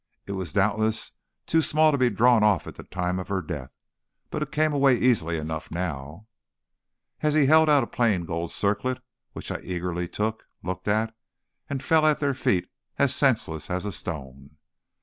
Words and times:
"It 0.25 0.31
was 0.31 0.51
doubtless 0.53 1.11
too 1.45 1.61
small 1.61 1.91
to 1.91 1.97
be 1.99 2.09
drawn 2.09 2.41
off 2.43 2.65
at 2.65 2.73
the 2.73 2.81
time 2.85 3.19
of 3.19 3.27
her 3.27 3.39
death, 3.39 3.69
but 4.31 4.41
it 4.41 4.51
came 4.51 4.73
away 4.73 4.95
easily 4.97 5.37
enough 5.37 5.69
now." 5.69 6.25
And 7.19 7.31
he 7.35 7.45
held 7.45 7.69
out 7.69 7.83
a 7.83 7.85
plain 7.85 8.25
gold 8.25 8.51
circlet 8.51 8.99
which 9.33 9.51
I 9.51 9.59
eagerly 9.59 10.07
took, 10.07 10.47
looked 10.63 10.87
at, 10.87 11.13
and 11.69 11.83
fell 11.83 12.07
at 12.07 12.17
their 12.17 12.33
feet 12.33 12.67
as 12.97 13.13
senseless 13.13 13.69
as 13.69 13.85
a 13.85 13.91
stone. 13.91 14.57